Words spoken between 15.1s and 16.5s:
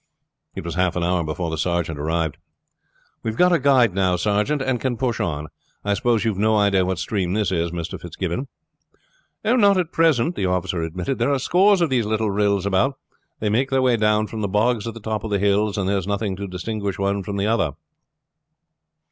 of the hills, and there is nothing to